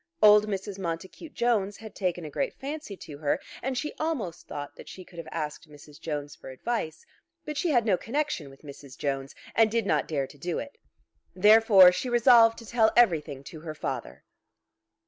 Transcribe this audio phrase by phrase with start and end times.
[0.19, 0.79] Old Mrs.
[0.79, 5.05] Montacute Jones had taken a great fancy to her, and she almost thought that she
[5.05, 5.99] could have asked Mrs.
[6.01, 7.05] Jones for advice;
[7.45, 8.97] but she had no connection with Mrs.
[8.97, 10.79] Jones, and did not dare to do it.
[11.35, 14.23] Therefore she resolved to tell everything to her father.